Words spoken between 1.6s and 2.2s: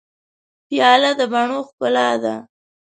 ښکلا